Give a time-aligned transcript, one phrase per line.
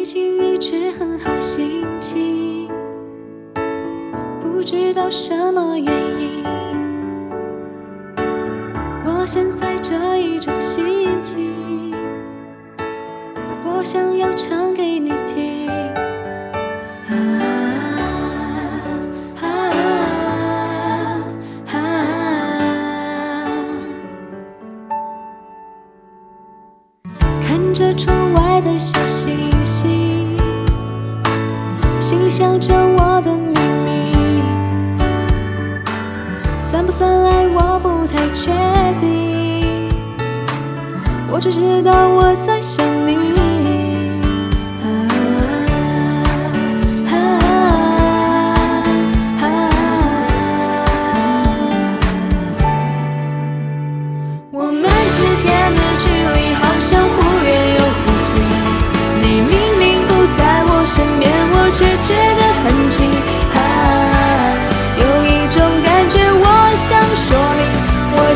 [0.00, 2.66] 最近一直很好心情，
[4.40, 6.42] 不知道什么原因。
[9.04, 11.92] 我现在这一种心情，
[13.62, 15.68] 我想要唱给你听。
[27.42, 29.49] 看着窗外的星星。
[32.10, 34.42] 心里想着我的秘密，
[36.58, 38.50] 算不算爱我不太确
[38.98, 39.88] 定，
[41.30, 42.84] 我只知道我在想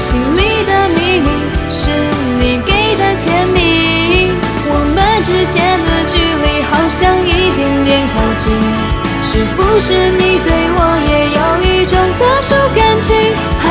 [0.04, 1.28] 心里的秘密
[1.70, 1.88] 是
[2.38, 4.28] 你给的甜蜜。
[4.68, 8.52] 我们之间的距离好像一点点靠近，
[9.22, 13.16] 是不是你对我也有一种特殊感情？
[13.64, 13.66] 啊，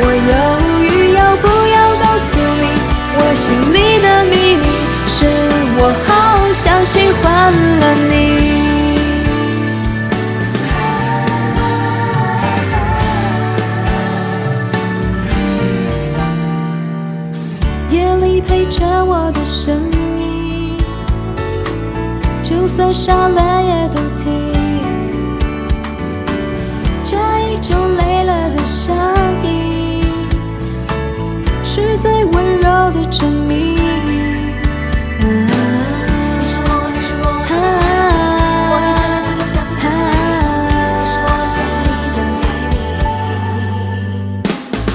[0.00, 0.34] 我犹
[0.80, 2.64] 豫要不要告诉你，
[3.18, 4.64] 我心里的秘密
[5.06, 5.28] 是
[5.76, 6.10] 我好
[6.54, 8.85] 像喜欢了你。
[18.70, 19.80] 着我的声
[20.18, 20.76] 音，
[22.42, 24.52] 就算傻了也都听。
[27.02, 27.16] 这
[27.48, 28.96] 一种累了的声
[29.44, 30.04] 音，
[31.62, 33.76] 是最温柔的证明。
[35.20, 35.24] 啊
[37.48, 37.54] 啊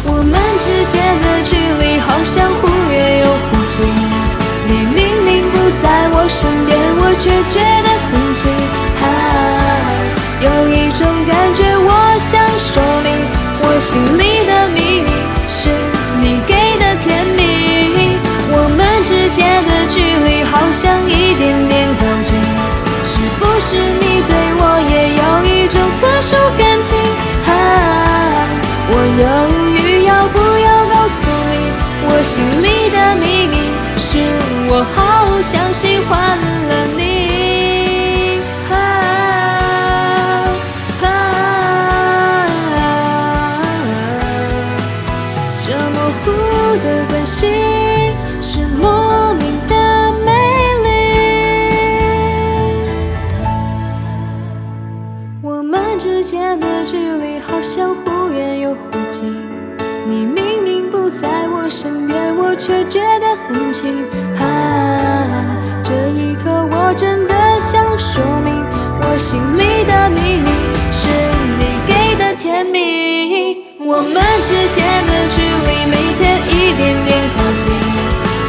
[0.03, 3.10] 我们之间的距离好像忽远
[3.71, 3.85] 又忽近，
[4.67, 8.51] 你明明不在我身边，我却觉得很近。
[8.99, 9.03] 啊，
[10.41, 11.89] 有一种感觉，我
[12.19, 13.07] 想说明，
[13.63, 15.09] 我心里的秘密
[15.47, 15.69] 是
[16.19, 17.39] 你给的甜蜜。
[18.53, 22.35] 我们之间的距离好像一点点靠近，
[23.03, 26.67] 是不是你对我也有一种特殊感
[32.21, 34.19] 我心里的秘密是
[34.69, 36.37] 我好像喜欢
[36.69, 37.01] 了你。
[45.63, 46.29] 这模糊
[46.83, 47.47] 的关系
[48.39, 49.73] 是莫名的
[50.23, 50.29] 美
[50.83, 50.87] 丽。
[55.41, 59.35] 我们之间的距离好像忽远又忽近，
[60.07, 60.50] 你明
[61.71, 64.03] 身边，我却觉得很近。
[64.35, 64.43] 啊，
[65.81, 68.51] 这一刻我真的想说明，
[68.99, 70.51] 我心里的秘密
[70.91, 71.07] 是
[71.57, 73.63] 你给的甜蜜。
[73.79, 77.71] 我们之间的距离每天一点点靠近，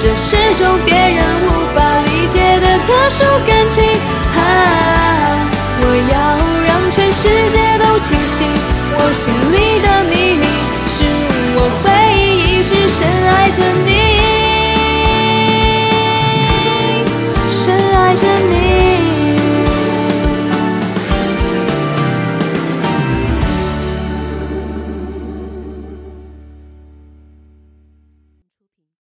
[0.01, 3.87] 这是种别人无法理解的特殊感情。
[4.35, 5.47] 啊，
[5.79, 6.19] 我要
[6.67, 8.51] 让全世界都清醒，
[8.99, 10.43] 我心里的秘密
[10.91, 11.07] 是
[11.55, 11.92] 我会
[13.53, 13.92] 着你。